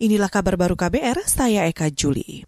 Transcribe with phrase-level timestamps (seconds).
[0.00, 2.40] Inilah kabar baru KBR, saya Eka Juli.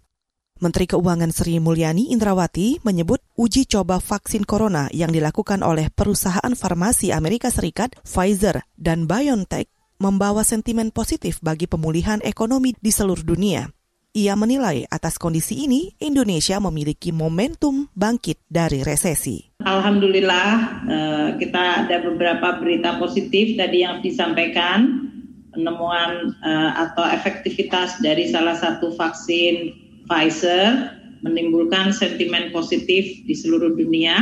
[0.65, 7.13] Menteri Keuangan Sri Mulyani Indrawati menyebut uji coba vaksin corona yang dilakukan oleh perusahaan farmasi
[7.13, 9.69] Amerika Serikat, Pfizer, dan BioNTech
[10.01, 13.69] membawa sentimen positif bagi pemulihan ekonomi di seluruh dunia.
[14.17, 19.61] Ia menilai atas kondisi ini Indonesia memiliki momentum bangkit dari resesi.
[19.61, 20.49] Alhamdulillah
[20.89, 25.02] eh, kita ada beberapa berita positif tadi yang disampaikan
[25.53, 29.77] penemuan uh, atau efektivitas dari salah satu vaksin
[30.09, 34.19] Pfizer menimbulkan sentimen positif di seluruh dunia.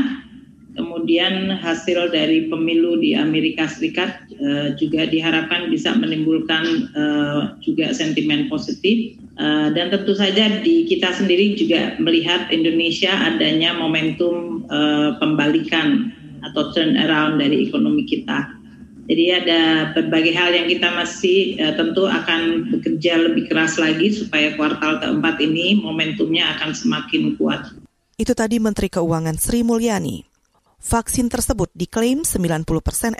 [0.70, 8.46] Kemudian hasil dari pemilu di Amerika Serikat uh, juga diharapkan bisa menimbulkan uh, juga sentimen
[8.46, 9.18] positif.
[9.40, 16.12] Uh, dan tentu saja di kita sendiri juga melihat Indonesia adanya momentum uh, pembalikan
[16.44, 18.59] atau turn around dari ekonomi kita.
[19.10, 24.54] Jadi ada berbagai hal yang kita masih uh, tentu akan bekerja lebih keras lagi supaya
[24.54, 27.74] kuartal keempat ini momentumnya akan semakin kuat.
[28.14, 30.29] Itu tadi Menteri Keuangan Sri Mulyani.
[30.80, 32.64] Vaksin tersebut diklaim 90%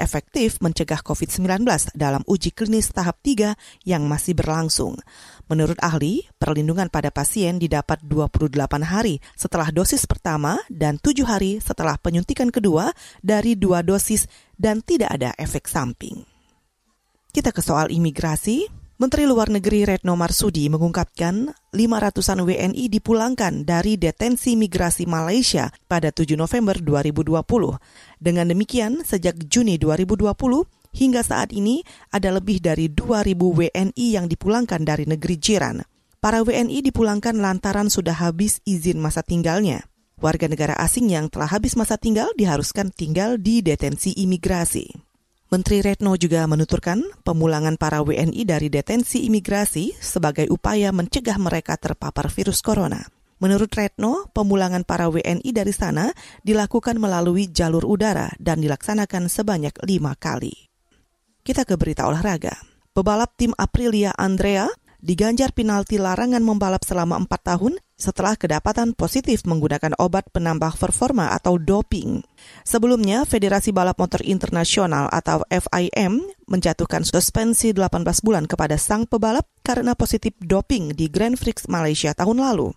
[0.01, 3.53] efektif mencegah COVID-19 dalam uji klinis tahap 3
[3.85, 4.97] yang masih berlangsung.
[5.45, 12.01] Menurut ahli, perlindungan pada pasien didapat 28 hari setelah dosis pertama dan 7 hari setelah
[12.01, 14.25] penyuntikan kedua dari dua dosis
[14.57, 16.25] dan tidak ada efek samping.
[17.29, 18.80] Kita ke soal imigrasi.
[19.01, 26.37] Menteri Luar Negeri Retno Marsudi mengungkapkan 500-an WNI dipulangkan dari detensi migrasi Malaysia pada 7
[26.37, 27.41] November 2020.
[28.21, 30.29] Dengan demikian, sejak Juni 2020
[30.93, 31.81] hingga saat ini
[32.13, 35.81] ada lebih dari 2.000 WNI yang dipulangkan dari negeri jiran.
[36.21, 39.89] Para WNI dipulangkan lantaran sudah habis izin masa tinggalnya.
[40.21, 45.10] Warga negara asing yang telah habis masa tinggal diharuskan tinggal di detensi imigrasi.
[45.51, 52.31] Menteri Retno juga menuturkan pemulangan para WNI dari detensi imigrasi sebagai upaya mencegah mereka terpapar
[52.31, 53.03] virus corona.
[53.43, 56.15] Menurut Retno, pemulangan para WNI dari sana
[56.47, 60.71] dilakukan melalui jalur udara dan dilaksanakan sebanyak lima kali.
[61.43, 62.55] Kita ke berita olahraga.
[62.95, 69.93] Pebalap tim Aprilia Andrea diganjar penalti larangan membalap selama empat tahun setelah kedapatan positif menggunakan
[70.01, 72.25] obat penambah performa atau doping.
[72.65, 79.93] Sebelumnya, Federasi Balap Motor Internasional atau FIM menjatuhkan suspensi 18 bulan kepada sang pebalap karena
[79.93, 82.73] positif doping di Grand Prix Malaysia tahun lalu.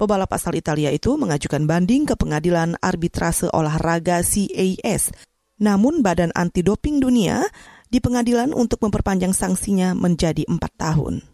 [0.00, 5.12] Pebalap asal Italia itu mengajukan banding ke pengadilan arbitrase olahraga CAS.
[5.60, 7.44] Namun Badan Anti Doping Dunia
[7.92, 11.31] di pengadilan untuk memperpanjang sanksinya menjadi empat tahun.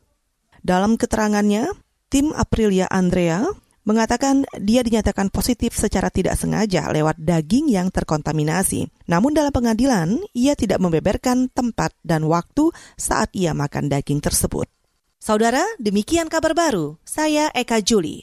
[0.65, 1.71] Dalam keterangannya,
[2.09, 3.45] Tim Aprilia Andrea
[3.89, 8.89] mengatakan dia dinyatakan positif secara tidak sengaja lewat daging yang terkontaminasi.
[9.09, 12.69] Namun dalam pengadilan, ia tidak membeberkan tempat dan waktu
[13.01, 14.69] saat ia makan daging tersebut.
[15.19, 16.97] Saudara, demikian kabar baru.
[17.03, 18.23] Saya Eka Juli.